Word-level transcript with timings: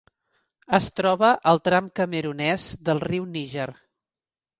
Es 0.77 0.85
troba 0.99 1.29
al 1.51 1.61
tram 1.69 1.89
camerunès 1.99 2.65
del 2.89 3.03
riu 3.05 3.29
Níger. 3.37 3.69